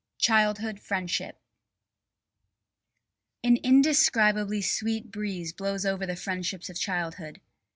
[0.17, 1.37] CHILDHOOD FRIENDSHIP
[3.43, 7.39] An indescribably sweet breeze blows over the friendships of childhood.